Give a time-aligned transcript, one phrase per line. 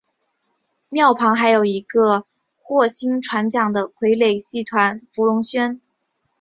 [0.89, 2.25] 庙旁还有一个
[2.63, 5.79] 获薪传奖的傀儡戏团福龙轩。